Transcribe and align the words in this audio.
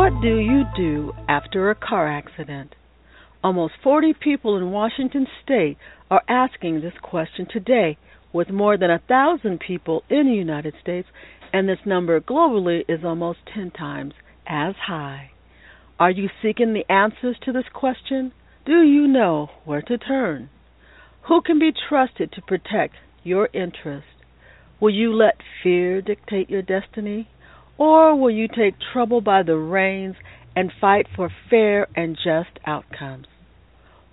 What 0.00 0.22
do 0.22 0.38
you 0.38 0.62
do 0.74 1.12
after 1.28 1.68
a 1.68 1.74
car 1.74 2.08
accident? 2.10 2.74
Almost 3.44 3.74
40 3.84 4.14
people 4.14 4.56
in 4.56 4.70
Washington 4.70 5.26
state 5.44 5.76
are 6.10 6.22
asking 6.26 6.80
this 6.80 6.94
question 7.02 7.46
today, 7.52 7.98
with 8.32 8.48
more 8.48 8.78
than 8.78 8.90
a 8.90 9.02
thousand 9.06 9.60
people 9.60 10.02
in 10.08 10.24
the 10.24 10.32
United 10.32 10.72
States, 10.80 11.06
and 11.52 11.68
this 11.68 11.80
number 11.84 12.18
globally 12.18 12.80
is 12.88 13.04
almost 13.04 13.40
10 13.54 13.72
times 13.72 14.14
as 14.46 14.74
high. 14.86 15.32
Are 15.98 16.10
you 16.10 16.30
seeking 16.40 16.72
the 16.72 16.90
answers 16.90 17.36
to 17.44 17.52
this 17.52 17.68
question? 17.70 18.32
Do 18.64 18.80
you 18.80 19.06
know 19.06 19.50
where 19.66 19.82
to 19.82 19.98
turn? 19.98 20.48
Who 21.28 21.42
can 21.42 21.58
be 21.58 21.72
trusted 21.90 22.32
to 22.32 22.40
protect 22.40 22.94
your 23.22 23.50
interests? 23.52 24.08
Will 24.80 24.94
you 24.94 25.12
let 25.12 25.42
fear 25.62 26.00
dictate 26.00 26.48
your 26.48 26.62
destiny? 26.62 27.28
Or 27.80 28.14
will 28.14 28.30
you 28.30 28.46
take 28.46 28.74
trouble 28.92 29.22
by 29.22 29.42
the 29.42 29.56
reins 29.56 30.16
and 30.54 30.70
fight 30.82 31.06
for 31.16 31.30
fair 31.48 31.88
and 31.96 32.14
just 32.14 32.58
outcomes? 32.66 33.26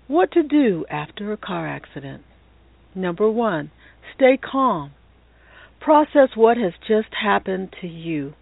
What 0.06 0.32
to 0.32 0.42
do 0.42 0.86
after 0.90 1.34
a 1.34 1.36
car 1.36 1.68
accident? 1.68 2.22
Number 2.94 3.30
one, 3.30 3.70
stay 4.16 4.38
calm. 4.38 4.92
Process 5.80 6.30
what 6.34 6.56
has 6.56 6.72
just 6.88 7.08
happened 7.22 7.74
to 7.82 7.86
you. 7.86 8.32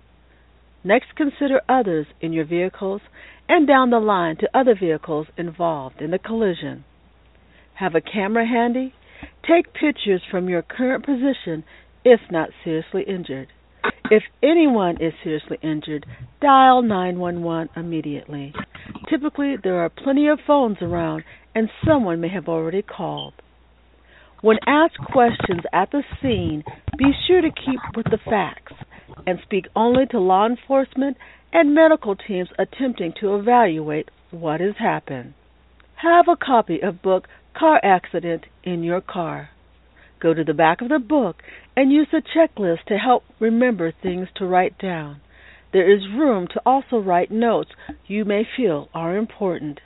Next, 0.84 1.16
consider 1.16 1.60
others 1.68 2.06
in 2.20 2.32
your 2.32 2.44
vehicles 2.44 3.00
and 3.48 3.66
down 3.66 3.90
the 3.90 3.98
line 3.98 4.36
to 4.36 4.56
other 4.56 4.76
vehicles 4.78 5.26
involved 5.36 6.00
in 6.00 6.12
the 6.12 6.20
collision. 6.20 6.84
Have 7.74 7.96
a 7.96 8.00
camera 8.00 8.46
handy? 8.46 8.94
Take 9.42 9.74
pictures 9.74 10.22
from 10.30 10.48
your 10.48 10.62
current 10.62 11.04
position 11.04 11.64
if 12.04 12.20
not 12.30 12.50
seriously 12.62 13.02
injured. 13.08 13.48
If 14.10 14.22
anyone 14.42 14.96
is 15.00 15.12
seriously 15.22 15.58
injured, 15.62 16.06
dial 16.40 16.82
911 16.82 17.70
immediately. 17.76 18.52
Typically, 19.10 19.56
there 19.62 19.80
are 19.80 19.88
plenty 19.88 20.28
of 20.28 20.38
phones 20.46 20.78
around 20.80 21.24
and 21.54 21.68
someone 21.86 22.20
may 22.20 22.28
have 22.28 22.48
already 22.48 22.82
called. 22.82 23.34
When 24.42 24.58
asked 24.66 24.98
questions 24.98 25.62
at 25.72 25.90
the 25.90 26.02
scene, 26.22 26.62
be 26.98 27.12
sure 27.26 27.40
to 27.40 27.50
keep 27.50 27.80
with 27.96 28.06
the 28.06 28.18
facts 28.24 28.74
and 29.26 29.38
speak 29.42 29.66
only 29.74 30.06
to 30.06 30.20
law 30.20 30.46
enforcement 30.46 31.16
and 31.52 31.74
medical 31.74 32.14
teams 32.14 32.48
attempting 32.58 33.14
to 33.20 33.36
evaluate 33.36 34.10
what 34.30 34.60
has 34.60 34.74
happened. 34.78 35.34
Have 35.96 36.26
a 36.28 36.36
copy 36.36 36.80
of 36.82 37.02
book 37.02 37.26
Car 37.56 37.80
Accident 37.82 38.44
in 38.62 38.82
your 38.82 39.00
car. 39.00 39.48
Go 40.20 40.32
to 40.32 40.44
the 40.44 40.54
back 40.54 40.80
of 40.80 40.88
the 40.88 40.98
book 40.98 41.42
and 41.76 41.92
use 41.92 42.08
a 42.12 42.22
checklist 42.22 42.84
to 42.86 42.96
help 42.96 43.24
remember 43.38 43.92
things 43.92 44.28
to 44.36 44.46
write 44.46 44.78
down. 44.78 45.20
There 45.72 45.92
is 45.92 46.08
room 46.08 46.46
to 46.48 46.62
also 46.64 46.98
write 46.98 47.30
notes 47.30 47.70
you 48.06 48.24
may 48.24 48.44
feel 48.56 48.88
are 48.94 49.16
important. 49.16 49.80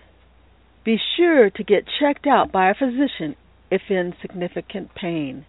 Be 0.85 0.99
sure 1.17 1.51
to 1.51 1.65
get 1.65 1.89
checked 1.99 2.27
out 2.27 2.53
by 2.53 2.71
a 2.71 2.75
physician 2.75 3.35
if 3.71 3.83
in 3.91 4.15
significant 4.21 4.95
pain. 4.95 5.47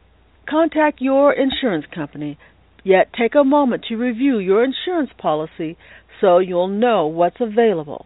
Contact 0.49 0.99
your 0.99 1.31
insurance 1.31 1.85
company, 1.93 2.37
yet 2.83 3.13
take 3.13 3.35
a 3.35 3.43
moment 3.43 3.85
to 3.85 3.95
review 3.95 4.39
your 4.39 4.63
insurance 4.63 5.11
policy 5.17 5.77
so 6.19 6.39
you'll 6.39 6.67
know 6.67 7.07
what's 7.07 7.39
available. 7.39 8.05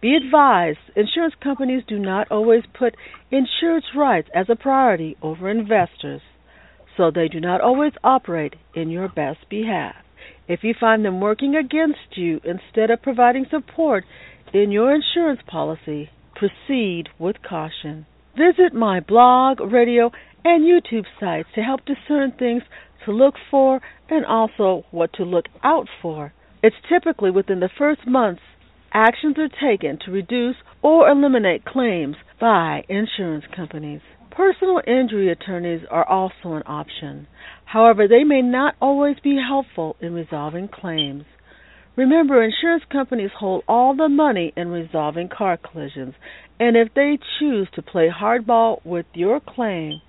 Be 0.00 0.14
advised, 0.14 0.78
insurance 0.94 1.34
companies 1.42 1.82
do 1.88 1.98
not 1.98 2.30
always 2.30 2.64
put 2.78 2.94
insurance 3.30 3.86
rights 3.96 4.28
as 4.34 4.46
a 4.50 4.56
priority 4.56 5.16
over 5.22 5.48
investors, 5.50 6.20
so 6.96 7.10
they 7.10 7.28
do 7.28 7.40
not 7.40 7.62
always 7.62 7.92
operate 8.04 8.56
in 8.74 8.90
your 8.90 9.08
best 9.08 9.48
behalf. 9.48 9.96
If 10.48 10.62
you 10.62 10.74
find 10.78 11.04
them 11.04 11.20
working 11.20 11.56
against 11.56 12.16
you 12.16 12.40
instead 12.44 12.90
of 12.90 13.02
providing 13.02 13.46
support 13.50 14.04
in 14.52 14.70
your 14.70 14.94
insurance 14.94 15.40
policy, 15.46 16.10
proceed 16.34 17.08
with 17.18 17.42
caution. 17.42 18.06
Visit 18.36 18.74
my 18.74 19.00
blog, 19.00 19.60
radio, 19.60 20.12
and 20.44 20.62
YouTube 20.62 21.06
sites 21.18 21.48
to 21.54 21.62
help 21.62 21.80
discern 21.86 22.32
things 22.32 22.62
to 23.06 23.12
look 23.12 23.34
for 23.50 23.80
and 24.10 24.26
also 24.26 24.84
what 24.90 25.12
to 25.14 25.24
look 25.24 25.46
out 25.64 25.88
for. 26.02 26.32
It's 26.62 26.76
typically 26.88 27.30
within 27.30 27.60
the 27.60 27.70
first 27.78 28.06
months 28.06 28.42
actions 28.92 29.36
are 29.38 29.48
taken 29.48 29.98
to 30.04 30.10
reduce 30.10 30.56
or 30.82 31.08
eliminate 31.08 31.64
claims 31.64 32.16
by 32.40 32.84
insurance 32.88 33.44
companies. 33.54 34.00
Personal 34.30 34.80
injury 34.86 35.30
attorneys 35.30 35.80
are 35.90 36.06
also 36.06 36.54
an 36.54 36.62
option. 36.66 37.26
However, 37.64 38.06
they 38.06 38.22
may 38.22 38.42
not 38.42 38.74
always 38.80 39.16
be 39.22 39.36
helpful 39.36 39.96
in 40.00 40.12
resolving 40.12 40.68
claims. 40.68 41.24
Remember, 41.96 42.42
insurance 42.42 42.84
companies 42.92 43.30
hold 43.38 43.64
all 43.66 43.96
the 43.96 44.10
money 44.10 44.52
in 44.54 44.68
resolving 44.68 45.30
car 45.30 45.56
collisions, 45.56 46.14
and 46.60 46.76
if 46.76 46.92
they 46.94 47.18
choose 47.38 47.68
to 47.74 47.82
play 47.82 48.10
hardball 48.10 48.84
with 48.84 49.06
your 49.14 49.40
claim, 49.40 50.02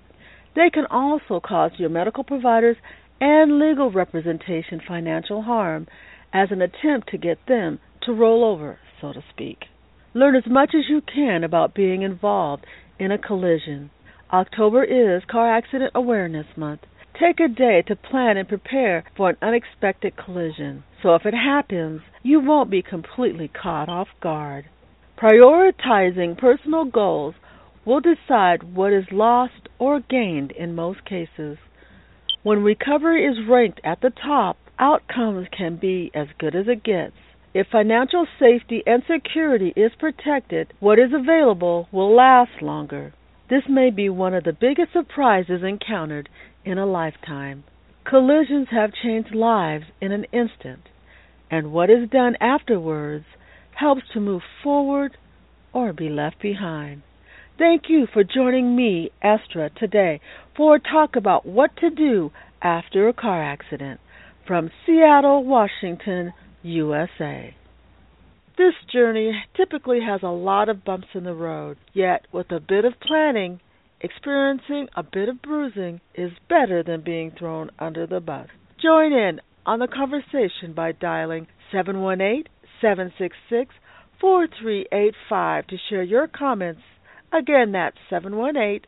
they 0.54 0.68
can 0.68 0.84
also 0.90 1.40
cause 1.40 1.72
your 1.78 1.88
medical 1.88 2.24
providers 2.24 2.76
and 3.20 3.58
legal 3.58 3.90
representation 3.90 4.80
financial 4.86 5.42
harm 5.42 5.86
as 6.32 6.48
an 6.50 6.60
attempt 6.60 7.08
to 7.08 7.18
get 7.18 7.38
them 7.48 7.80
to 8.02 8.12
roll 8.12 8.44
over, 8.44 8.78
so 9.00 9.12
to 9.12 9.22
speak. 9.30 9.64
Learn 10.14 10.34
as 10.34 10.46
much 10.46 10.74
as 10.74 10.88
you 10.88 11.00
can 11.00 11.44
about 11.44 11.74
being 11.74 12.02
involved 12.02 12.64
in 12.98 13.12
a 13.12 13.18
collision. 13.18 13.90
October 14.32 14.84
is 14.84 15.22
Car 15.30 15.56
Accident 15.56 15.92
Awareness 15.94 16.46
Month. 16.56 16.80
Take 17.20 17.40
a 17.40 17.48
day 17.48 17.82
to 17.86 17.96
plan 17.96 18.36
and 18.36 18.48
prepare 18.48 19.04
for 19.16 19.30
an 19.30 19.36
unexpected 19.42 20.14
collision. 20.16 20.84
So 21.02 21.14
if 21.14 21.24
it 21.24 21.34
happens, 21.34 22.02
you 22.22 22.40
won't 22.40 22.70
be 22.70 22.82
completely 22.82 23.48
caught 23.48 23.88
off 23.88 24.08
guard. 24.20 24.66
Prioritizing 25.20 26.38
personal 26.38 26.84
goals 26.84 27.34
will 27.84 28.00
decide 28.00 28.74
what 28.74 28.92
is 28.92 29.06
lost 29.10 29.68
or 29.78 30.00
gained 30.00 30.52
in 30.52 30.74
most 30.74 31.04
cases. 31.04 31.58
When 32.42 32.62
recovery 32.62 33.24
is 33.24 33.48
ranked 33.48 33.80
at 33.82 34.00
the 34.00 34.10
top, 34.10 34.56
outcomes 34.78 35.48
can 35.56 35.76
be 35.76 36.10
as 36.14 36.28
good 36.38 36.54
as 36.54 36.66
it 36.68 36.84
gets. 36.84 37.16
If 37.58 37.66
financial 37.72 38.24
safety 38.38 38.84
and 38.86 39.02
security 39.10 39.72
is 39.74 39.90
protected, 39.98 40.72
what 40.78 41.00
is 41.00 41.10
available 41.12 41.88
will 41.90 42.14
last 42.14 42.62
longer. 42.62 43.12
This 43.50 43.64
may 43.68 43.90
be 43.90 44.08
one 44.08 44.32
of 44.32 44.44
the 44.44 44.52
biggest 44.52 44.92
surprises 44.92 45.64
encountered 45.64 46.28
in 46.64 46.78
a 46.78 46.86
lifetime. 46.86 47.64
Collisions 48.04 48.68
have 48.70 48.92
changed 49.02 49.34
lives 49.34 49.86
in 50.00 50.12
an 50.12 50.26
instant, 50.32 50.88
and 51.50 51.72
what 51.72 51.90
is 51.90 52.08
done 52.08 52.36
afterwards 52.40 53.24
helps 53.72 54.02
to 54.12 54.20
move 54.20 54.42
forward 54.62 55.16
or 55.72 55.92
be 55.92 56.08
left 56.08 56.40
behind. 56.40 57.02
Thank 57.58 57.88
you 57.88 58.06
for 58.06 58.22
joining 58.22 58.76
me, 58.76 59.10
Estra, 59.20 59.70
today 59.70 60.20
for 60.56 60.76
a 60.76 60.80
talk 60.80 61.16
about 61.16 61.44
what 61.44 61.76
to 61.78 61.90
do 61.90 62.30
after 62.62 63.08
a 63.08 63.12
car 63.12 63.42
accident 63.42 63.98
from 64.46 64.70
Seattle, 64.86 65.42
Washington, 65.44 66.32
USA. 66.62 67.54
This 68.56 68.74
journey 68.92 69.32
typically 69.56 70.00
has 70.00 70.20
a 70.22 70.28
lot 70.28 70.68
of 70.68 70.84
bumps 70.84 71.08
in 71.14 71.24
the 71.24 71.34
road, 71.34 71.78
yet, 71.92 72.26
with 72.32 72.50
a 72.50 72.58
bit 72.58 72.84
of 72.84 72.98
planning, 73.00 73.60
experiencing 74.00 74.88
a 74.96 75.02
bit 75.02 75.28
of 75.28 75.40
bruising 75.40 76.00
is 76.14 76.32
better 76.48 76.82
than 76.82 77.02
being 77.04 77.30
thrown 77.30 77.70
under 77.78 78.06
the 78.06 78.20
bus. 78.20 78.48
Join 78.82 79.12
in 79.12 79.40
on 79.64 79.78
the 79.78 79.86
conversation 79.86 80.72
by 80.74 80.92
dialing 80.92 81.46
718 81.70 82.44
766 82.80 83.74
4385 84.20 85.66
to 85.68 85.76
share 85.88 86.02
your 86.02 86.26
comments. 86.26 86.82
Again, 87.32 87.72
that's 87.72 87.96
718 88.10 88.80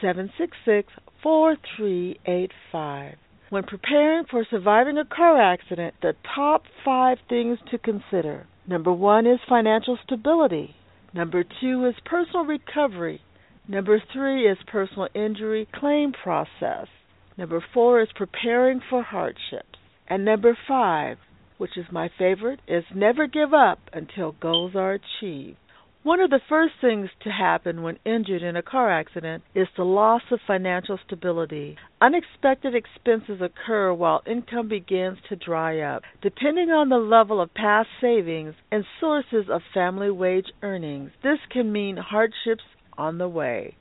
766 0.00 0.92
4385. 1.22 3.14
When 3.48 3.62
preparing 3.62 4.24
for 4.28 4.44
surviving 4.50 4.98
a 4.98 5.04
car 5.04 5.40
accident, 5.40 5.94
the 6.02 6.14
top 6.34 6.64
five 6.84 7.18
things 7.28 7.58
to 7.70 7.78
consider. 7.78 8.46
Number 8.66 8.92
one 8.92 9.24
is 9.26 9.38
financial 9.48 9.96
stability. 10.04 10.74
Number 11.14 11.44
two 11.60 11.84
is 11.84 11.94
personal 12.04 12.44
recovery. 12.44 13.20
Number 13.68 14.02
three 14.12 14.50
is 14.50 14.58
personal 14.66 15.08
injury 15.14 15.68
claim 15.72 16.12
process. 16.12 16.88
Number 17.36 17.64
four 17.72 18.00
is 18.00 18.08
preparing 18.16 18.80
for 18.90 19.02
hardships. 19.02 19.78
And 20.08 20.24
number 20.24 20.58
five, 20.66 21.18
which 21.58 21.76
is 21.76 21.86
my 21.92 22.10
favorite, 22.18 22.60
is 22.66 22.84
never 22.94 23.28
give 23.28 23.54
up 23.54 23.78
until 23.92 24.32
goals 24.32 24.74
are 24.74 24.94
achieved. 24.94 25.58
One 26.06 26.20
of 26.20 26.30
the 26.30 26.40
first 26.48 26.74
things 26.80 27.10
to 27.24 27.30
happen 27.30 27.82
when 27.82 27.98
injured 28.04 28.40
in 28.40 28.54
a 28.54 28.62
car 28.62 28.92
accident 28.92 29.42
is 29.56 29.66
the 29.76 29.82
loss 29.82 30.22
of 30.30 30.38
financial 30.46 31.00
stability. 31.04 31.76
Unexpected 32.00 32.76
expenses 32.76 33.40
occur 33.40 33.92
while 33.92 34.22
income 34.24 34.68
begins 34.68 35.18
to 35.28 35.34
dry 35.34 35.80
up. 35.80 36.04
Depending 36.22 36.70
on 36.70 36.90
the 36.90 36.98
level 36.98 37.40
of 37.40 37.52
past 37.54 37.88
savings 38.00 38.54
and 38.70 38.84
sources 39.00 39.46
of 39.50 39.62
family 39.74 40.12
wage 40.12 40.46
earnings, 40.62 41.10
this 41.24 41.40
can 41.50 41.72
mean 41.72 41.96
hardships 41.96 42.62
on 42.96 43.18
the 43.18 43.28
way. 43.28 43.74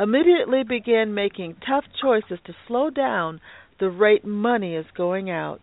Immediately 0.00 0.64
begin 0.64 1.14
making 1.14 1.58
tough 1.64 1.84
choices 2.02 2.40
to 2.44 2.56
slow 2.66 2.90
down 2.90 3.40
the 3.78 3.88
rate 3.88 4.24
money 4.24 4.74
is 4.74 4.86
going 4.96 5.30
out. 5.30 5.60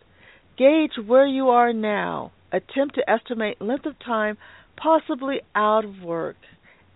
Gauge 0.58 0.98
where 1.06 1.28
you 1.28 1.50
are 1.50 1.74
now 1.74 2.32
attempt 2.52 2.96
to 2.96 3.10
estimate 3.10 3.62
length 3.62 3.86
of 3.86 4.00
time 4.00 4.38
possibly 4.82 5.42
out 5.56 5.86
of 5.86 6.02
work 6.04 6.38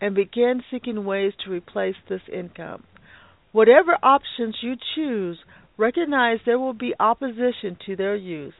and 0.01 0.15
begin 0.15 0.61
seeking 0.71 1.05
ways 1.05 1.33
to 1.43 1.51
replace 1.51 1.95
this 2.09 2.21
income. 2.31 2.83
Whatever 3.51 3.97
options 4.01 4.55
you 4.61 4.75
choose, 4.95 5.37
recognize 5.77 6.39
there 6.45 6.59
will 6.59 6.73
be 6.73 6.93
opposition 6.99 7.77
to 7.85 7.95
their 7.95 8.15
use, 8.15 8.53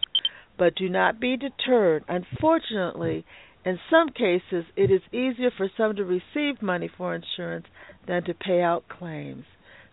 but 0.57 0.75
do 0.75 0.87
not 0.87 1.19
be 1.19 1.35
deterred. 1.37 2.03
Unfortunately, 2.07 3.25
in 3.65 3.79
some 3.89 4.09
cases, 4.09 4.65
it 4.75 4.91
is 4.91 5.01
easier 5.11 5.51
for 5.55 5.69
some 5.77 5.95
to 5.95 6.03
receive 6.03 6.61
money 6.61 6.89
for 6.97 7.15
insurance 7.15 7.65
than 8.07 8.23
to 8.25 8.33
pay 8.33 8.61
out 8.61 8.83
claims. 8.87 9.45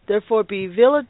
Therefore, 0.09 0.43
be 0.43 0.67
vigilant 0.67 1.09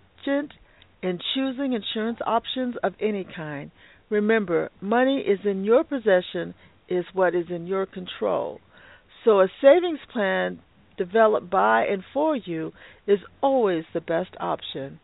in 1.02 1.19
choosing 1.34 1.72
insurance 1.72 2.19
options 2.26 2.76
of 2.82 2.93
any 3.00 3.25
kind. 3.25 3.70
Remember, 4.11 4.70
money 4.81 5.20
is 5.20 5.38
in 5.44 5.64
your 5.64 5.84
possession 5.84 6.55
is 6.90 7.04
what 7.14 7.34
is 7.34 7.46
in 7.48 7.66
your 7.66 7.87
control. 7.87 8.60
So 9.25 9.40
a 9.40 9.48
savings 9.62 10.00
plan 10.12 10.60
developed 10.98 11.48
by 11.48 11.84
and 11.84 12.02
for 12.12 12.37
you 12.37 12.72
is 13.06 13.20
always 13.42 13.84
the 13.94 14.00
best 14.00 14.31
option. 14.38 15.00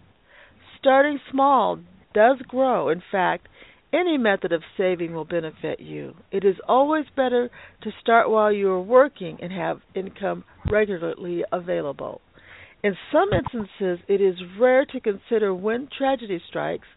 Starting 0.79 1.19
small 1.31 1.79
does 2.13 2.39
grow. 2.49 2.89
In 2.91 3.03
fact, 3.11 3.49
any 3.93 4.19
method 4.19 4.53
of 4.53 4.63
saving 4.77 5.15
will 5.15 5.25
benefit 5.25 5.81
you. 5.81 6.15
It 6.31 6.45
is 6.45 6.57
always 6.69 7.07
better 7.17 7.51
to 7.83 7.91
start 8.01 8.29
while 8.29 8.53
you 8.53 8.69
are 8.71 8.81
working 8.81 9.39
and 9.41 9.53
have 9.53 9.81
income 9.95 10.45
regularly 10.71 11.45
available. 11.53 12.21
In 12.83 12.95
some 13.13 13.31
instances, 13.33 14.05
it 14.09 14.21
is 14.21 14.37
rare 14.59 14.85
to 14.87 15.01
consider 15.01 15.55
when 15.55 15.89
tragedy 15.97 16.43
strikes 16.49 16.89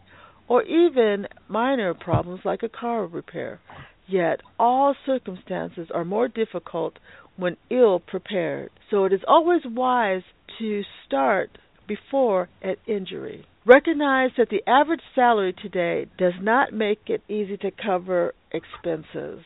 or 0.46 0.62
even 0.64 1.26
minor 1.48 1.94
problems 1.94 2.40
like 2.44 2.62
a 2.62 2.68
car 2.68 3.06
repair. 3.06 3.60
Yet, 4.10 4.40
all 4.58 4.96
circumstances 5.06 5.88
are 5.94 6.04
more 6.04 6.26
difficult 6.26 6.98
when 7.36 7.56
ill 7.70 8.00
prepared. 8.00 8.70
So, 8.90 9.04
it 9.04 9.12
is 9.12 9.20
always 9.28 9.62
wise 9.64 10.24
to 10.58 10.82
start 11.06 11.58
before 11.86 12.48
an 12.60 12.74
injury. 12.88 13.46
Recognize 13.64 14.30
that 14.36 14.48
the 14.48 14.64
average 14.66 15.02
salary 15.14 15.52
today 15.52 16.06
does 16.18 16.32
not 16.40 16.72
make 16.72 17.02
it 17.06 17.22
easy 17.28 17.56
to 17.58 17.70
cover 17.70 18.34
expenses. 18.50 19.44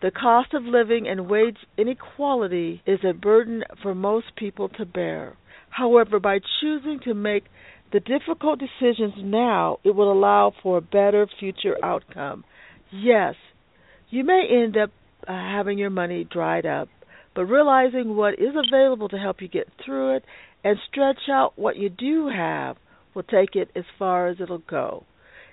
The 0.00 0.10
cost 0.10 0.52
of 0.52 0.64
living 0.64 1.06
and 1.06 1.30
wage 1.30 1.58
inequality 1.78 2.82
is 2.84 3.04
a 3.04 3.12
burden 3.12 3.62
for 3.82 3.94
most 3.94 4.34
people 4.34 4.68
to 4.70 4.84
bear. 4.84 5.36
However, 5.70 6.18
by 6.18 6.40
choosing 6.60 6.98
to 7.04 7.14
make 7.14 7.44
the 7.92 8.00
difficult 8.00 8.58
decisions 8.58 9.14
now, 9.18 9.78
it 9.84 9.94
will 9.94 10.10
allow 10.10 10.52
for 10.60 10.78
a 10.78 10.82
better 10.82 11.28
future 11.38 11.76
outcome. 11.84 12.42
Yes, 12.90 13.36
you 14.12 14.24
may 14.24 14.46
end 14.50 14.76
up 14.76 14.90
uh, 15.26 15.32
having 15.32 15.78
your 15.78 15.88
money 15.88 16.28
dried 16.30 16.66
up, 16.66 16.88
but 17.34 17.46
realizing 17.46 18.14
what 18.14 18.34
is 18.34 18.54
available 18.54 19.08
to 19.08 19.16
help 19.16 19.40
you 19.40 19.48
get 19.48 19.68
through 19.82 20.16
it 20.16 20.24
and 20.62 20.76
stretch 20.90 21.30
out 21.30 21.54
what 21.56 21.76
you 21.76 21.88
do 21.88 22.28
have 22.28 22.76
will 23.14 23.22
take 23.22 23.54
it 23.56 23.70
as 23.74 23.84
far 23.98 24.28
as 24.28 24.36
it'll 24.38 24.58
go. 24.58 25.04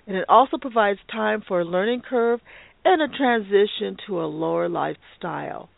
And 0.06 0.14
it 0.14 0.26
also 0.28 0.58
provides 0.60 0.98
time 1.10 1.42
for 1.46 1.60
a 1.60 1.64
learning 1.64 2.02
curve 2.08 2.40
and 2.84 3.00
a 3.00 3.16
transition 3.16 3.96
to 4.06 4.20
a 4.20 4.26
lower 4.26 4.68
lifestyle. 4.68 5.70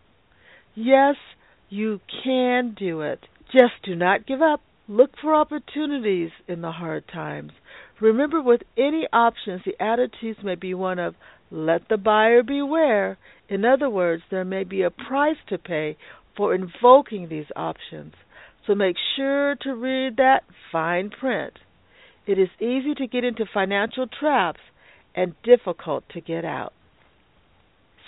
Yes, 0.74 1.14
you 1.68 2.00
can 2.24 2.74
do 2.76 3.02
it. 3.02 3.20
Just 3.52 3.74
do 3.84 3.94
not 3.94 4.26
give 4.26 4.42
up. 4.42 4.60
Look 4.88 5.12
for 5.20 5.34
opportunities 5.34 6.30
in 6.48 6.62
the 6.62 6.72
hard 6.72 7.04
times. 7.06 7.52
Remember, 8.00 8.42
with 8.42 8.62
any 8.76 9.06
options, 9.12 9.62
the 9.64 9.80
attitudes 9.80 10.40
may 10.42 10.56
be 10.56 10.74
one 10.74 10.98
of 10.98 11.14
let 11.52 11.88
the 11.88 11.98
buyer 11.98 12.42
beware. 12.42 13.18
In 13.48 13.64
other 13.64 13.90
words, 13.90 14.22
there 14.30 14.44
may 14.44 14.64
be 14.64 14.82
a 14.82 14.90
price 14.90 15.36
to 15.48 15.58
pay 15.58 15.96
for 16.36 16.54
invoking 16.54 17.28
these 17.28 17.46
options. 17.54 18.14
So 18.66 18.74
make 18.74 18.96
sure 19.16 19.56
to 19.62 19.74
read 19.74 20.16
that 20.16 20.44
fine 20.70 21.10
print. 21.10 21.58
It 22.26 22.38
is 22.38 22.48
easy 22.58 22.94
to 22.96 23.06
get 23.06 23.24
into 23.24 23.44
financial 23.52 24.06
traps 24.06 24.60
and 25.14 25.34
difficult 25.42 26.04
to 26.14 26.20
get 26.20 26.44
out. 26.44 26.72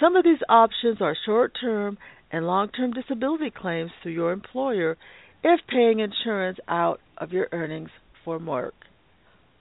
Some 0.00 0.17
of 0.17 0.25
these 0.25 0.38
options 0.49 1.00
are 1.00 1.17
short 1.26 1.52
term 1.61 1.99
and 2.32 2.47
long 2.47 2.69
term 2.69 2.93
disability 2.93 3.50
claims 3.55 3.90
through 4.02 4.12
your 4.12 4.32
employer 4.32 4.97
if 5.43 5.61
paying 5.69 6.00
insurance 6.00 6.58
out 6.67 7.00
of 7.19 7.32
your 7.32 7.49
earnings 7.52 7.90
for 8.25 8.38
work. 8.38 8.75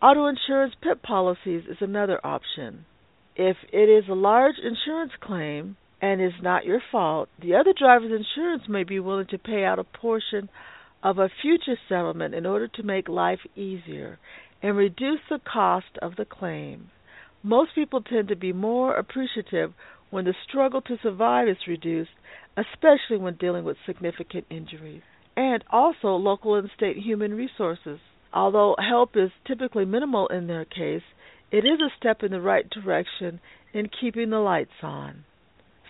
Auto 0.02 0.28
insurance 0.28 0.74
PIP 0.82 1.04
policies 1.04 1.64
is 1.70 1.78
another 1.82 2.20
option. 2.26 2.86
If 3.36 3.58
it 3.72 3.90
is 3.90 4.08
a 4.10 4.14
large 4.14 4.56
insurance 4.64 5.14
claim 5.20 5.76
and 6.02 6.22
is 6.22 6.42
not 6.42 6.66
your 6.66 6.82
fault, 6.92 7.30
the 7.42 7.56
other 7.56 7.74
driver's 7.78 8.12
insurance 8.12 8.64
may 8.68 8.84
be 8.84 9.00
willing 9.00 9.28
to 9.28 9.38
pay 9.38 9.64
out 9.64 9.80
a 9.80 9.84
portion 9.84 10.50
of 11.02 11.18
a 11.18 11.30
future 11.42 11.78
settlement 11.90 12.36
in 12.36 12.46
order 12.46 12.68
to 12.68 12.84
make 12.84 13.10
life 13.10 13.40
easier 13.56 14.20
and 14.62 14.78
reduce 14.78 15.20
the 15.30 15.40
cost 15.40 15.98
of 16.02 16.16
the 16.16 16.26
claim. 16.26 16.90
Most 17.42 17.76
people 17.76 18.02
tend 18.02 18.30
to 18.30 18.36
be 18.36 18.54
more 18.54 18.96
appreciative 18.96 19.74
when 20.10 20.26
the 20.26 20.36
struggle 20.48 20.82
to 20.82 20.98
survive 21.02 21.48
is 21.50 21.58
reduced, 21.68 22.12
especially 22.56 23.18
when 23.18 23.36
dealing 23.36 23.66
with 23.66 23.78
significant 23.86 24.46
injuries. 24.50 25.02
And 25.36 25.64
also 25.72 26.10
local 26.10 26.56
and 26.56 26.70
state 26.76 26.98
human 26.98 27.34
resources. 27.34 28.00
Although 28.32 28.76
help 28.78 29.18
is 29.18 29.32
typically 29.46 29.86
minimal 29.86 30.28
in 30.28 30.48
their 30.48 30.66
case, 30.66 31.02
it 31.54 31.66
is 31.66 31.80
a 31.80 31.96
step 32.00 32.24
in 32.24 32.32
the 32.32 32.42
right 32.42 32.68
direction 32.72 33.40
in 33.74 33.88
keeping 34.02 34.32
the 34.32 34.40
lights 34.40 34.82
on. 34.82 35.24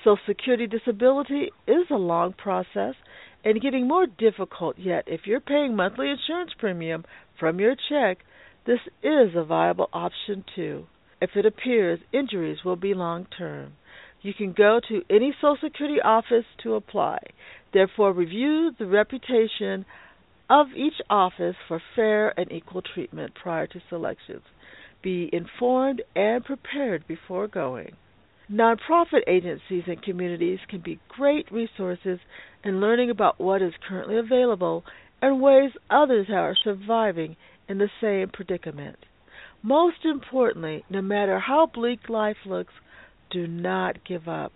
Social 0.04 0.20
Security 0.28 0.68
disability 0.68 1.52
is 1.66 1.86
a 1.90 1.96
long 1.96 2.34
process 2.34 2.96
and 3.46 3.62
getting 3.62 3.88
more 3.88 4.06
difficult, 4.06 4.78
yet, 4.78 5.06
if 5.08 5.22
you're 5.26 5.40
paying 5.40 5.74
monthly 5.74 6.10
insurance 6.10 6.52
premium 6.60 7.06
from 7.40 7.62
your 7.62 7.76
check, 7.90 8.18
this 8.66 8.80
is 9.02 9.30
a 9.36 9.46
viable 9.46 9.88
option 9.94 10.44
too. 10.54 10.86
If 11.22 11.30
it 11.36 11.46
appears 11.46 12.00
injuries 12.12 12.58
will 12.66 12.76
be 12.76 12.94
long 12.94 13.26
term, 13.38 13.72
you 14.22 14.34
can 14.34 14.52
go 14.52 14.82
to 14.90 15.02
any 15.10 15.34
Social 15.40 15.58
Security 15.64 16.02
office 16.02 16.46
to 16.64 16.76
apply. 16.76 17.20
Therefore, 17.74 18.12
review 18.12 18.72
the 18.78 18.86
reputation 18.86 19.86
of 20.50 20.68
each 20.76 21.02
office 21.10 21.56
for 21.70 21.82
fair 21.96 22.38
and 22.38 22.52
equal 22.52 22.82
treatment 22.82 23.34
prior 23.42 23.68
to 23.68 23.82
selections. 23.90 24.44
Be 25.04 25.30
informed 25.32 26.02
and 26.16 26.44
prepared 26.44 27.06
before 27.08 27.48
going. 27.48 27.92
Nonprofit 28.52 29.22
agencies 29.28 29.84
and 29.88 30.02
communities 30.02 30.60
can 30.70 30.80
be 30.80 31.00
great 31.10 31.52
resources 31.52 32.20
in 32.64 32.82
learning 32.82 33.10
about 33.10 33.40
what 33.40 33.62
is 33.62 33.74
currently 33.88 34.18
available 34.18 34.84
and 35.22 35.42
ways 35.42 35.72
others 35.90 36.28
are 36.30 36.56
surviving 36.64 37.36
in 37.68 37.78
the 37.78 37.90
same 38.02 38.30
predicament. 38.30 38.98
Most 39.62 40.04
importantly, 40.04 40.84
no 40.90 41.02
matter 41.02 41.40
how 41.40 41.66
bleak 41.66 42.10
life 42.10 42.38
looks, 42.46 42.74
do 43.32 43.48
not 43.48 44.04
give 44.06 44.28
up. 44.28 44.52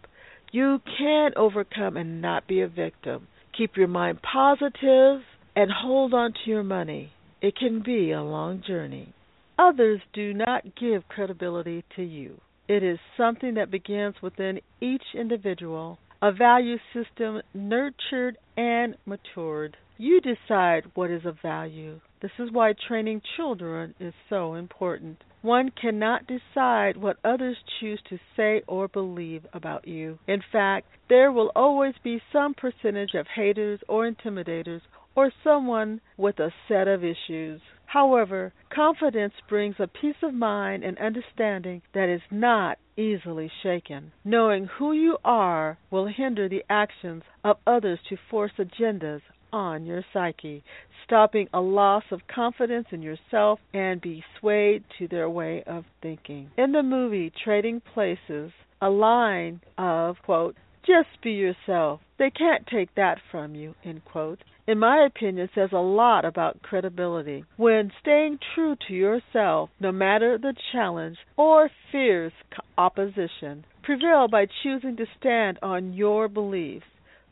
You 0.51 0.81
can 0.97 1.31
overcome 1.35 1.97
and 1.97 2.21
not 2.21 2.47
be 2.47 2.61
a 2.61 2.67
victim. 2.67 3.27
Keep 3.57 3.77
your 3.77 3.87
mind 3.87 4.19
positive 4.21 5.21
and 5.55 5.71
hold 5.71 6.13
on 6.13 6.33
to 6.33 6.49
your 6.49 6.63
money. 6.63 7.11
It 7.41 7.55
can 7.55 7.81
be 7.81 8.11
a 8.11 8.21
long 8.21 8.61
journey. 8.65 9.13
Others 9.59 10.01
do 10.13 10.33
not 10.33 10.75
give 10.75 11.07
credibility 11.07 11.83
to 11.95 12.03
you. 12.03 12.39
It 12.67 12.83
is 12.83 12.99
something 13.15 13.55
that 13.55 13.71
begins 13.71 14.15
within 14.21 14.59
each 14.79 15.15
individual, 15.15 15.97
a 16.21 16.31
value 16.31 16.77
system 16.93 17.41
nurtured 17.53 18.37
and 18.55 18.95
matured. 19.05 19.77
You 19.97 20.21
decide 20.21 20.91
what 20.93 21.09
is 21.09 21.25
of 21.25 21.39
value. 21.41 21.99
This 22.21 22.31
is 22.37 22.51
why 22.51 22.73
training 22.73 23.21
children 23.35 23.95
is 23.99 24.13
so 24.29 24.53
important. 24.53 25.23
One 25.41 25.71
cannot 25.71 26.27
decide 26.27 26.97
what 26.97 27.17
others 27.23 27.57
choose 27.79 28.01
to 28.09 28.19
say 28.35 28.63
or 28.67 28.87
believe 28.87 29.45
about 29.53 29.87
you. 29.87 30.19
In 30.27 30.43
fact, 30.51 30.87
there 31.09 31.31
will 31.31 31.51
always 31.55 31.95
be 32.03 32.21
some 32.31 32.53
percentage 32.53 33.13
of 33.15 33.27
haters 33.27 33.79
or 33.87 34.09
intimidators 34.09 34.81
or 35.15 35.31
someone 35.43 36.01
with 36.17 36.37
a 36.39 36.53
set 36.67 36.87
of 36.87 37.03
issues. 37.03 37.61
However, 37.97 38.53
confidence 38.69 39.33
brings 39.49 39.77
a 39.79 39.87
peace 39.87 40.21
of 40.21 40.31
mind 40.31 40.83
and 40.83 40.99
understanding 40.99 41.81
that 41.95 42.09
is 42.09 42.21
not 42.29 42.77
easily 42.95 43.51
shaken. 43.63 44.11
Knowing 44.23 44.67
who 44.67 44.91
you 44.91 45.17
are 45.25 45.79
will 45.89 46.05
hinder 46.05 46.47
the 46.47 46.63
actions 46.69 47.23
of 47.43 47.57
others 47.65 47.97
to 48.07 48.15
force 48.29 48.51
agendas 48.59 49.21
on 49.51 49.87
your 49.87 50.03
psyche, 50.13 50.63
stopping 51.05 51.47
a 51.51 51.59
loss 51.59 52.03
of 52.11 52.27
confidence 52.27 52.85
in 52.91 53.01
yourself 53.01 53.59
and 53.73 53.99
be 53.99 54.23
swayed 54.39 54.83
to 54.99 55.07
their 55.07 55.27
way 55.27 55.63
of 55.63 55.83
thinking. 55.99 56.51
In 56.55 56.73
the 56.73 56.83
movie 56.83 57.31
Trading 57.43 57.81
Places, 57.95 58.51
a 58.79 58.91
line 58.91 59.59
of, 59.79 60.17
quote, 60.21 60.55
just 60.87 61.21
be 61.21 61.31
yourself 61.31 61.99
They 62.17 62.31
can't 62.31 62.65
take 62.65 62.95
that 62.95 63.19
from 63.29 63.53
you, 63.53 63.75
end 63.85 64.03
quote. 64.05 64.39
In 64.65 64.79
my 64.79 65.05
opinion, 65.05 65.49
says 65.53 65.69
a 65.71 65.77
lot 65.77 66.25
about 66.25 66.61
credibility. 66.63 67.45
When 67.55 67.91
staying 68.01 68.39
true 68.55 68.75
to 68.87 68.93
yourself, 68.93 69.69
no 69.79 69.91
matter 69.91 70.37
the 70.37 70.55
challenge 70.71 71.17
or 71.37 71.69
fierce 71.91 72.33
opposition, 72.77 73.65
prevail 73.83 74.27
by 74.27 74.47
choosing 74.63 74.97
to 74.97 75.05
stand 75.19 75.59
on 75.61 75.93
your 75.93 76.27
beliefs. 76.27 76.85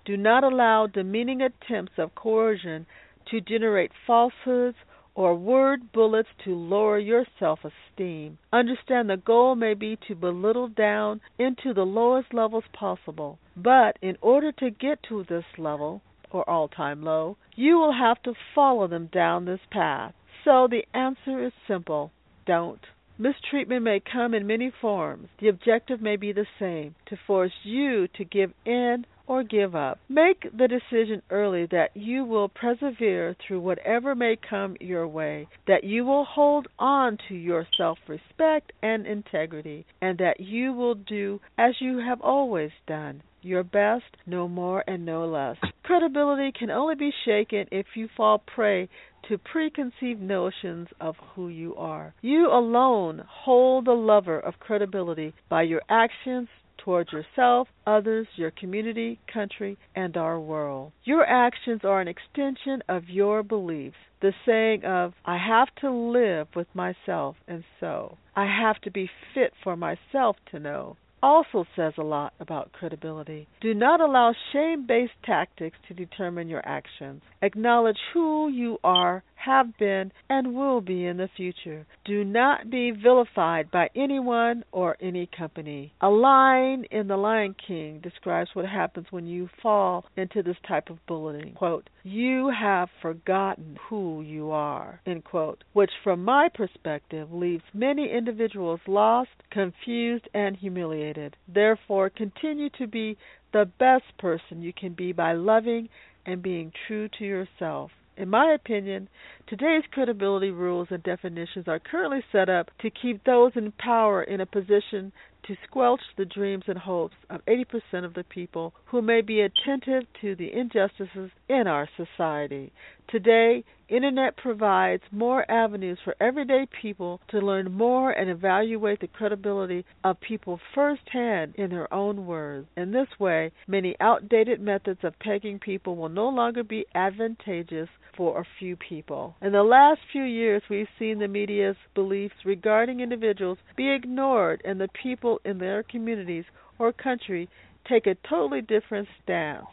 Do 0.05 0.15
not 0.15 0.43
allow 0.43 0.85
demeaning 0.87 1.41
attempts 1.41 1.93
of 1.97 2.13
coercion 2.15 2.85
to 3.31 3.41
generate 3.41 3.91
falsehoods 4.05 4.77
or 5.15 5.33
word 5.33 5.91
bullets 5.93 6.29
to 6.43 6.53
lower 6.53 6.99
your 6.99 7.25
self 7.39 7.59
esteem. 7.63 8.37
Understand 8.53 9.09
the 9.09 9.17
goal 9.17 9.55
may 9.55 9.73
be 9.73 9.97
to 10.07 10.15
belittle 10.15 10.67
down 10.67 11.21
into 11.39 11.73
the 11.73 11.85
lowest 11.85 12.33
levels 12.33 12.65
possible. 12.73 13.39
But 13.55 13.97
in 14.01 14.17
order 14.21 14.51
to 14.53 14.69
get 14.69 15.01
to 15.09 15.23
this 15.23 15.45
level, 15.57 16.01
or 16.31 16.47
all 16.49 16.67
time 16.67 17.01
low, 17.01 17.37
you 17.55 17.77
will 17.77 17.93
have 17.93 18.21
to 18.23 18.33
follow 18.53 18.87
them 18.87 19.09
down 19.11 19.45
this 19.45 19.61
path. 19.71 20.13
So 20.43 20.67
the 20.69 20.83
answer 20.93 21.45
is 21.45 21.53
simple 21.67 22.11
don't. 22.45 22.81
Mistreatment 23.17 23.83
may 23.83 24.01
come 24.01 24.33
in 24.33 24.45
many 24.45 24.69
forms. 24.81 25.29
The 25.39 25.47
objective 25.47 26.01
may 26.01 26.17
be 26.17 26.33
the 26.33 26.47
same 26.59 26.95
to 27.05 27.15
force 27.25 27.53
you 27.63 28.07
to 28.09 28.25
give 28.25 28.53
in 28.65 29.05
or 29.27 29.43
give 29.43 29.73
up. 29.73 29.99
Make 30.09 30.43
the 30.55 30.67
decision 30.67 31.21
early 31.29 31.65
that 31.67 31.95
you 31.95 32.25
will 32.25 32.49
persevere 32.49 33.35
through 33.35 33.61
whatever 33.61 34.15
may 34.15 34.35
come 34.35 34.75
your 34.79 35.07
way, 35.07 35.47
that 35.65 35.83
you 35.83 36.03
will 36.05 36.25
hold 36.25 36.67
on 36.77 37.17
to 37.29 37.35
your 37.35 37.65
self 37.77 37.99
respect 38.07 38.73
and 38.81 39.07
integrity, 39.07 39.85
and 40.01 40.17
that 40.17 40.39
you 40.39 40.73
will 40.73 40.95
do 40.95 41.39
as 41.57 41.79
you 41.79 41.99
have 41.99 42.21
always 42.21 42.71
done. 42.85 43.23
Your 43.45 43.63
best, 43.63 44.05
no 44.25 44.47
more 44.47 44.83
and 44.87 45.05
no 45.05 45.27
less. 45.27 45.57
Credibility 45.83 46.51
can 46.51 46.71
only 46.71 46.95
be 46.95 47.11
shaken 47.25 47.67
if 47.71 47.85
you 47.95 48.09
fall 48.17 48.39
prey 48.39 48.89
to 49.29 49.37
preconceived 49.37 50.19
notions 50.19 50.87
of 50.99 51.15
who 51.35 51.49
you 51.49 51.75
are. 51.75 52.15
You 52.21 52.47
alone 52.47 53.23
hold 53.27 53.85
the 53.85 53.91
lever 53.91 54.39
of 54.39 54.59
credibility 54.59 55.35
by 55.47 55.61
your 55.61 55.83
actions, 55.87 56.47
towards 56.79 57.11
yourself, 57.11 57.67
others, 57.85 58.27
your 58.35 58.49
community, 58.49 59.19
country, 59.31 59.77
and 59.95 60.17
our 60.17 60.39
world. 60.39 60.91
Your 61.03 61.23
actions 61.23 61.81
are 61.83 62.01
an 62.01 62.07
extension 62.07 62.81
of 62.89 63.09
your 63.09 63.43
beliefs. 63.43 63.95
The 64.21 64.33
saying 64.45 64.85
of, 64.85 65.13
I 65.23 65.37
have 65.37 65.67
to 65.81 65.91
live 65.91 66.47
with 66.55 66.67
myself, 66.73 67.35
and 67.47 67.63
so, 67.79 68.17
I 68.35 68.45
have 68.45 68.81
to 68.81 68.91
be 68.91 69.09
fit 69.33 69.53
for 69.63 69.75
myself 69.75 70.37
to 70.51 70.59
know, 70.59 70.97
also 71.21 71.65
says 71.75 71.93
a 71.97 72.03
lot 72.03 72.33
about 72.39 72.71
credibility. 72.71 73.47
Do 73.61 73.73
not 73.73 74.01
allow 74.01 74.33
shame 74.53 74.85
based 74.87 75.13
tactics 75.23 75.77
to 75.87 75.93
determine 75.93 76.47
your 76.49 76.65
actions. 76.67 77.21
Acknowledge 77.41 77.97
who 78.13 78.49
you 78.49 78.77
are, 78.83 79.23
have 79.45 79.77
been, 79.77 80.11
and 80.29 80.55
will 80.55 80.81
be 80.81 81.05
in 81.05 81.17
the 81.17 81.29
future. 81.37 81.85
Do 82.03 82.23
not 82.23 82.69
be 82.69 82.91
vilified 82.91 83.69
by 83.71 83.89
anyone 83.95 84.63
or 84.71 84.97
any 84.99 85.29
company. 85.37 85.93
A 86.01 86.09
line 86.09 86.85
in 86.91 87.07
The 87.07 87.17
Lion 87.17 87.55
King 87.67 87.99
describes 88.01 88.49
what 88.53 88.65
happens 88.65 89.07
when 89.11 89.27
you 89.27 89.49
fall 89.61 90.05
into 90.17 90.41
this 90.41 90.57
type 90.67 90.89
of 90.89 91.05
bullying. 91.07 91.53
Quote, 91.53 91.89
You 92.03 92.49
have 92.49 92.89
forgotten 93.01 93.77
who 93.89 94.21
you 94.21 94.51
are, 94.51 95.01
end 95.05 95.23
quote, 95.23 95.63
which 95.73 95.91
from 96.03 96.23
my 96.23 96.49
perspective 96.53 97.31
leaves 97.31 97.63
many 97.73 98.11
individuals 98.11 98.79
lost, 98.87 99.29
confused, 99.51 100.27
and 100.33 100.57
humiliated. 100.57 101.35
Therefore, 101.47 102.09
continue 102.09 102.69
to 102.77 102.87
be 102.87 103.17
the 103.53 103.69
best 103.79 104.17
person 104.17 104.61
you 104.61 104.73
can 104.73 104.93
be 104.93 105.11
by 105.11 105.33
loving 105.33 105.87
and 106.25 106.41
being 106.41 106.71
true 106.87 107.07
to 107.19 107.23
yourself. 107.23 107.91
In 108.17 108.29
my 108.29 108.53
opinion, 108.53 109.09
today's 109.45 109.83
credibility 109.91 110.49
rules 110.49 110.87
and 110.89 111.03
definitions 111.03 111.67
are 111.67 111.79
currently 111.79 112.23
set 112.31 112.47
up 112.47 112.71
to 112.79 112.89
keep 112.89 113.23
those 113.23 113.51
in 113.55 113.73
power 113.73 114.23
in 114.23 114.39
a 114.39 114.45
position 114.45 115.11
to 115.43 115.57
squelch 115.67 116.01
the 116.15 116.25
dreams 116.25 116.63
and 116.67 116.77
hopes 116.77 117.15
of 117.29 117.45
80% 117.45 118.05
of 118.05 118.13
the 118.13 118.23
people 118.23 118.73
who 118.85 119.01
may 119.01 119.21
be 119.21 119.41
attentive 119.41 120.03
to 120.21 120.33
the 120.35 120.53
injustices 120.53 121.31
in 121.49 121.67
our 121.67 121.89
society. 121.97 122.71
Today, 123.07 123.63
Internet 123.87 124.35
provides 124.35 125.03
more 125.11 125.49
avenues 125.49 125.99
for 126.03 126.15
everyday 126.19 126.65
people 126.81 127.21
to 127.27 127.39
learn 127.39 127.71
more 127.71 128.09
and 128.09 128.31
evaluate 128.31 128.99
the 128.99 129.07
credibility 129.07 129.85
of 130.03 130.19
people 130.21 130.59
firsthand 130.73 131.53
in 131.55 131.69
their 131.69 131.93
own 131.93 132.25
words. 132.25 132.67
In 132.75 132.91
this 132.91 133.19
way, 133.19 133.51
many 133.67 133.95
outdated 133.99 134.59
methods 134.59 135.03
of 135.03 135.19
pegging 135.19 135.59
people 135.59 135.95
will 135.95 136.09
no 136.09 136.29
longer 136.29 136.63
be 136.63 136.87
advantageous 136.95 137.89
for 138.17 138.41
a 138.41 138.47
few 138.57 138.75
people. 138.75 139.35
In 139.39 139.51
the 139.51 139.61
last 139.61 140.01
few 140.11 140.23
years, 140.23 140.63
we've 140.67 140.87
seen 140.97 141.19
the 141.19 141.27
media's 141.27 141.77
beliefs 141.93 142.43
regarding 142.43 143.01
individuals 143.01 143.59
be 143.75 143.91
ignored 143.91 144.63
and 144.65 144.81
the 144.81 144.89
people 145.03 145.39
in 145.45 145.59
their 145.59 145.83
communities 145.83 146.45
or 146.79 146.91
country 146.91 147.49
take 147.87 148.07
a 148.07 148.15
totally 148.27 148.61
different 148.61 149.07
stance. 149.21 149.67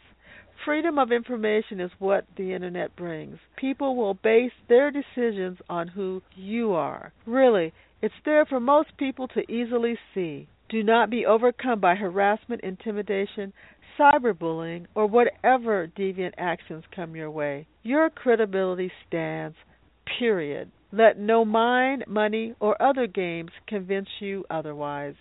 Freedom 0.65 0.97
of 0.97 1.11
information 1.11 1.81
is 1.81 1.91
what 1.99 2.25
the 2.37 2.53
internet 2.53 2.95
brings. 2.95 3.37
People 3.57 3.95
will 3.95 4.13
base 4.13 4.51
their 4.69 4.91
decisions 4.91 5.57
on 5.69 5.89
who 5.89 6.21
you 6.35 6.73
are. 6.73 7.11
Really, 7.25 7.73
it's 8.01 8.13
there 8.23 8.45
for 8.45 8.59
most 8.59 8.95
people 8.97 9.27
to 9.29 9.51
easily 9.51 9.97
see. 10.13 10.47
Do 10.69 10.81
not 10.81 11.09
be 11.09 11.25
overcome 11.25 11.79
by 11.79 11.95
harassment, 11.95 12.61
intimidation, 12.61 13.51
cyberbullying, 13.99 14.85
or 14.95 15.05
whatever 15.05 15.87
deviant 15.97 16.33
actions 16.37 16.83
come 16.95 17.15
your 17.15 17.29
way. 17.29 17.67
Your 17.83 18.09
credibility 18.09 18.91
stands, 19.07 19.57
period. 20.17 20.71
Let 20.91 21.19
no 21.19 21.43
mind, 21.43 22.05
money, 22.07 22.55
or 22.59 22.81
other 22.81 23.07
games 23.07 23.51
convince 23.67 24.07
you 24.19 24.45
otherwise. 24.49 25.15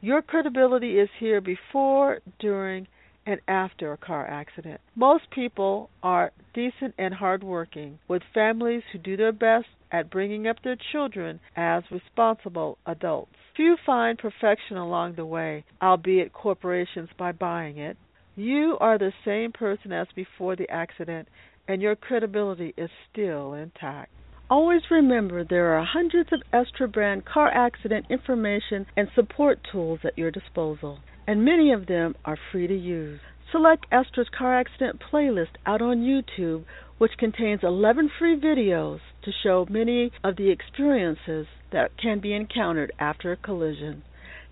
Your 0.00 0.20
credibility 0.20 0.98
is 0.98 1.08
here 1.18 1.40
before, 1.40 2.20
during, 2.40 2.86
and 3.26 3.40
after 3.46 3.92
a 3.92 3.96
car 3.96 4.26
accident. 4.26 4.80
Most 4.94 5.30
people 5.30 5.90
are 6.02 6.32
decent 6.54 6.94
and 6.98 7.14
hardworking, 7.14 7.98
with 8.08 8.22
families 8.34 8.82
who 8.92 8.98
do 8.98 9.16
their 9.16 9.32
best 9.32 9.66
at 9.90 10.10
bringing 10.10 10.46
up 10.46 10.56
their 10.62 10.76
children 10.92 11.40
as 11.56 11.82
responsible 11.90 12.78
adults. 12.86 13.32
Few 13.54 13.76
find 13.84 14.18
perfection 14.18 14.76
along 14.76 15.14
the 15.14 15.26
way, 15.26 15.64
albeit 15.82 16.32
corporations 16.32 17.10
by 17.18 17.32
buying 17.32 17.78
it. 17.78 17.96
You 18.34 18.78
are 18.80 18.98
the 18.98 19.12
same 19.24 19.52
person 19.52 19.92
as 19.92 20.08
before 20.16 20.56
the 20.56 20.70
accident, 20.70 21.28
and 21.68 21.82
your 21.82 21.94
credibility 21.94 22.72
is 22.76 22.90
still 23.10 23.52
intact. 23.54 24.10
Always 24.50 24.82
remember 24.90 25.44
there 25.44 25.74
are 25.78 25.84
hundreds 25.84 26.30
of 26.32 26.42
Estra 26.52 26.88
brand 26.88 27.24
car 27.24 27.48
accident 27.48 28.06
information 28.10 28.86
and 28.96 29.08
support 29.14 29.60
tools 29.70 30.00
at 30.04 30.18
your 30.18 30.30
disposal 30.30 30.98
and 31.26 31.44
many 31.44 31.72
of 31.72 31.86
them 31.86 32.14
are 32.24 32.38
free 32.50 32.66
to 32.66 32.76
use. 32.76 33.20
Select 33.50 33.86
Estra's 33.92 34.28
car 34.36 34.58
accident 34.58 35.00
playlist 35.00 35.56
out 35.66 35.82
on 35.82 35.98
YouTube, 35.98 36.64
which 36.98 37.18
contains 37.18 37.60
11 37.62 38.10
free 38.18 38.38
videos 38.38 39.00
to 39.22 39.30
show 39.42 39.66
many 39.68 40.10
of 40.24 40.36
the 40.36 40.50
experiences 40.50 41.46
that 41.70 41.96
can 41.98 42.20
be 42.20 42.32
encountered 42.32 42.92
after 42.98 43.30
a 43.30 43.36
collision. 43.36 44.02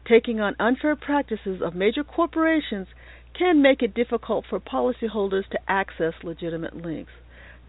Taking 0.06 0.40
on 0.40 0.56
unfair 0.58 0.96
practices 0.96 1.62
of 1.62 1.74
major 1.74 2.04
corporations 2.04 2.88
can 3.38 3.62
make 3.62 3.82
it 3.82 3.94
difficult 3.94 4.44
for 4.48 4.60
policyholders 4.60 5.48
to 5.50 5.58
access 5.68 6.14
legitimate 6.22 6.76
links. 6.76 7.12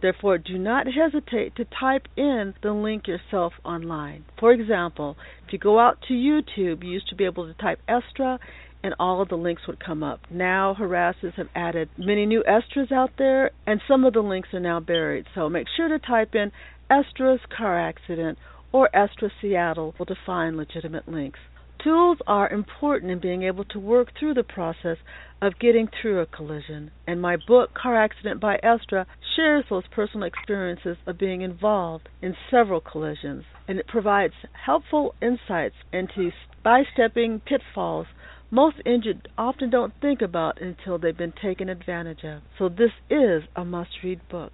Therefore, 0.02 0.40
do 0.40 0.58
not 0.58 0.88
hesitate 0.88 1.56
to 1.56 1.66
type 1.66 2.08
in 2.18 2.56
the 2.64 2.72
link 2.72 3.08
yourself 3.08 3.54
online. 3.64 4.26
For 4.40 4.52
example, 4.52 5.16
if 5.46 5.54
you 5.54 5.60
go 5.60 5.80
out 5.80 6.02
to 6.08 6.14
YouTube, 6.14 6.84
you 6.84 6.90
used 6.90 7.10
to 7.10 7.16
be 7.16 7.26
able 7.26 7.46
to 7.46 7.54
type 7.54 7.80
Estra 7.88 8.40
and 8.84 8.96
all 9.00 9.22
of 9.22 9.30
the 9.30 9.36
links 9.36 9.64
would 9.68 9.84
come 9.84 10.04
up. 10.04 10.20
Now 10.30 10.76
harassers 10.78 11.36
have 11.36 11.50
added 11.56 11.90
many 11.98 12.26
new 12.26 12.44
Estras 12.48 12.92
out 12.92 13.12
there, 13.18 13.52
and 13.66 13.82
some 13.88 14.06
of 14.06 14.14
the 14.14 14.22
links 14.22 14.50
are 14.54 14.60
now 14.60 14.80
buried. 14.80 15.26
So 15.36 15.50
make 15.50 15.68
sure 15.76 15.88
to 15.88 16.00
type 16.00 16.36
in 16.36 16.52
Estra's 16.90 17.42
car 17.56 17.80
accident 17.80 18.38
or 18.72 18.90
Estra 18.96 19.30
Seattle 19.42 19.94
to 19.98 20.16
find 20.26 20.58
legitimate 20.58 21.08
links. 21.08 21.40
Tools 21.84 22.20
are 22.28 22.50
important 22.50 23.12
in 23.12 23.20
being 23.20 23.42
able 23.42 23.66
to 23.66 23.80
work 23.80 24.10
through 24.20 24.36
the 24.36 24.44
process 24.44 24.98
of 25.42 25.58
getting 25.60 25.88
through 25.88 26.20
a 26.20 26.28
collision, 26.28 26.92
and 27.08 27.20
my 27.20 27.38
book, 27.48 27.74
Car 27.74 27.96
Accident 27.96 28.40
by 28.40 28.60
Estra, 28.62 29.08
shares 29.36 29.66
those 29.68 29.88
personal 29.88 30.28
experiences 30.28 30.98
of 31.08 31.18
being 31.18 31.42
involved 31.42 32.08
in 32.22 32.36
several 32.52 32.82
collisions, 32.82 33.46
and 33.68 33.80
it 33.80 33.88
provides 33.88 34.36
helpful 34.66 35.16
insights 35.22 35.74
into 35.92 36.32
by 36.64 36.84
stepping 36.94 37.40
pitfalls 37.40 38.06
most 38.52 38.78
injured 38.86 39.30
often 39.38 39.70
don't 39.70 39.94
think 40.02 40.22
about 40.22 40.62
until 40.62 40.98
they've 40.98 41.18
been 41.18 41.34
taken 41.42 41.70
advantage 41.70 42.24
of. 42.26 42.42
So 42.60 42.68
this 42.68 42.92
is 43.10 43.44
a 43.56 43.64
must 43.64 44.04
read 44.04 44.20
book. 44.30 44.52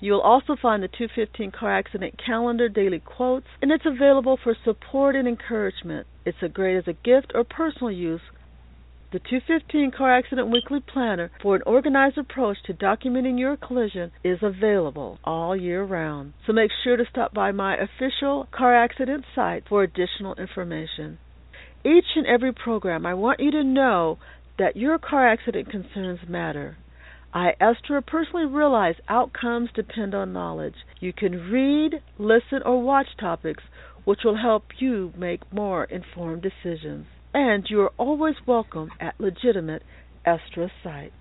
You'll 0.00 0.20
also 0.20 0.56
find 0.60 0.82
the 0.82 0.88
215 0.88 1.52
car 1.52 1.76
accident 1.76 2.14
calendar 2.24 2.68
daily 2.68 3.00
quotes, 3.00 3.46
and 3.62 3.70
it's 3.70 3.86
available 3.86 4.38
for 4.42 4.56
support 4.64 5.16
and 5.16 5.28
encouragement. 5.28 6.06
It's 6.24 6.42
a 6.42 6.48
great 6.48 6.76
as 6.78 6.88
a 6.88 6.94
gift 6.94 7.32
or 7.34 7.44
personal 7.44 7.90
use. 7.90 8.22
The 9.12 9.20
215 9.20 9.92
Car 9.92 10.18
Accident 10.18 10.50
Weekly 10.50 10.80
Planner 10.80 11.30
for 11.40 11.54
an 11.54 11.62
organized 11.66 12.18
approach 12.18 12.56
to 12.64 12.74
documenting 12.74 13.38
your 13.38 13.56
collision 13.56 14.10
is 14.24 14.42
available 14.42 15.20
all 15.22 15.54
year 15.54 15.84
round. 15.84 16.32
So 16.44 16.52
make 16.52 16.72
sure 16.82 16.96
to 16.96 17.04
stop 17.08 17.32
by 17.32 17.52
my 17.52 17.76
official 17.76 18.48
car 18.50 18.74
accident 18.74 19.24
site 19.32 19.68
for 19.68 19.84
additional 19.84 20.34
information. 20.34 21.18
Each 21.84 22.16
and 22.16 22.26
every 22.26 22.52
program, 22.52 23.04
I 23.04 23.12
want 23.12 23.40
you 23.40 23.50
to 23.50 23.62
know 23.62 24.18
that 24.58 24.76
your 24.76 24.98
car 24.98 25.28
accident 25.28 25.70
concerns 25.70 26.20
matter. 26.26 26.78
I, 27.34 27.52
Estra, 27.60 28.00
personally 28.00 28.46
realize 28.46 28.94
outcomes 29.08 29.68
depend 29.74 30.14
on 30.14 30.32
knowledge. 30.32 30.76
You 31.00 31.12
can 31.12 31.50
read, 31.50 32.00
listen, 32.16 32.62
or 32.64 32.80
watch 32.80 33.08
topics 33.20 33.62
which 34.04 34.20
will 34.24 34.36
help 34.36 34.64
you 34.78 35.12
make 35.18 35.52
more 35.52 35.84
informed 35.84 36.42
decisions. 36.42 37.06
And 37.34 37.64
you 37.68 37.80
are 37.82 37.92
always 37.98 38.34
welcome 38.46 38.90
at 39.00 39.18
legitimate 39.18 39.82
Estra 40.24 40.70
site. 40.82 41.12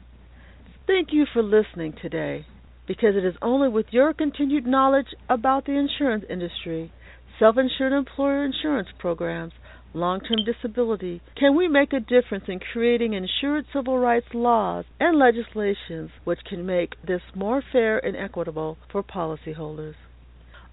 Thank 0.85 1.09
you 1.11 1.25
for 1.33 1.41
listening 1.41 1.93
today, 2.01 2.45
because 2.87 3.15
it 3.15 3.25
is 3.25 3.35
only 3.41 3.69
with 3.69 3.87
your 3.91 4.13
continued 4.13 4.67
knowledge 4.67 5.07
about 5.29 5.65
the 5.65 5.77
insurance 5.77 6.25
industry, 6.29 6.91
self-insured 7.39 7.93
employer 7.93 8.45
insurance 8.45 8.89
programs, 8.99 9.53
long-term 9.93 10.39
disability 10.45 11.21
can 11.35 11.55
we 11.55 11.67
make 11.67 11.93
a 11.93 11.99
difference 11.99 12.45
in 12.47 12.59
creating 12.59 13.13
insured 13.13 13.65
civil 13.73 13.99
rights 13.99 14.27
laws 14.33 14.85
and 14.99 15.17
legislations 15.17 16.09
which 16.23 16.39
can 16.49 16.65
make 16.65 16.95
this 17.05 17.21
more 17.35 17.61
fair 17.71 17.97
and 18.03 18.15
equitable 18.15 18.77
for 18.91 19.03
policyholders. 19.03 19.95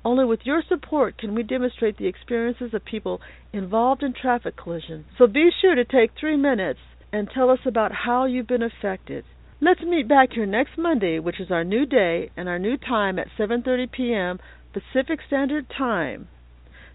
Only 0.05 0.25
with 0.25 0.41
your 0.45 0.63
support 0.67 1.19
can 1.19 1.35
we 1.35 1.43
demonstrate 1.43 1.99
the 1.99 2.07
experiences 2.07 2.73
of 2.73 2.85
people 2.85 3.21
involved 3.53 4.03
in 4.03 4.15
traffic 4.15 4.57
collisions. 4.57 5.05
So 5.19 5.27
be 5.27 5.51
sure 5.61 5.75
to 5.75 5.85
take 5.85 6.13
three 6.19 6.37
minutes 6.37 6.81
and 7.13 7.29
tell 7.29 7.51
us 7.51 7.61
about 7.67 7.93
how 7.93 8.25
you've 8.25 8.47
been 8.47 8.63
affected. 8.63 9.25
Let's 9.61 9.83
meet 9.83 10.09
back 10.09 10.33
here 10.33 10.47
next 10.47 10.79
Monday, 10.79 11.19
which 11.19 11.39
is 11.39 11.51
our 11.51 11.65
new 11.65 11.85
day 11.85 12.31
and 12.35 12.49
our 12.49 12.59
new 12.59 12.79
time 12.79 13.19
at 13.19 13.29
7:30 13.39 13.93
p.m. 13.93 14.39
Pacific 14.73 15.21
Standard 15.27 15.67
Time. 15.69 16.29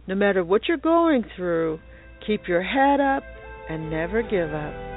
No 0.08 0.16
matter 0.16 0.44
what 0.44 0.68
you're 0.68 0.78
going 0.78 1.24
through, 1.36 1.80
keep 2.26 2.48
your 2.48 2.62
head 2.62 3.00
up 3.00 3.24
and 3.70 3.90
never 3.90 4.22
give 4.22 4.54
up. 4.54 4.95